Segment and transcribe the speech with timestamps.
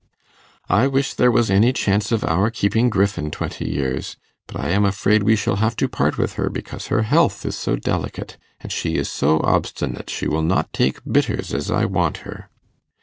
[0.67, 4.15] 'I wish there was any chance of our keeping Griffin twenty years.
[4.47, 7.55] But I am afraid we shall have to part with her because her health is
[7.55, 12.25] so delicate; and she is so obstinate, she will not take bitters as I want
[12.25, 12.49] her.